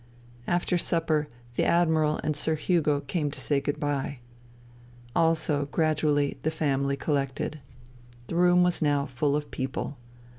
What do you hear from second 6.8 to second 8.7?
collected. The room